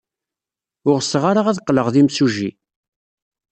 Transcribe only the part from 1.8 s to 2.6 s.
d imsujji.